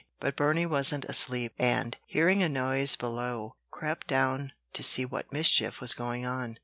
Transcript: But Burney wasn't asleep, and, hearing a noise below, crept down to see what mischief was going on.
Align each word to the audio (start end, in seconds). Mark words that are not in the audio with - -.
But 0.19 0.35
Burney 0.35 0.65
wasn't 0.65 1.05
asleep, 1.05 1.53
and, 1.59 1.95
hearing 2.07 2.41
a 2.41 2.49
noise 2.49 2.95
below, 2.95 3.57
crept 3.69 4.07
down 4.07 4.51
to 4.73 4.81
see 4.81 5.05
what 5.05 5.31
mischief 5.31 5.79
was 5.79 5.93
going 5.93 6.25
on. 6.25 6.57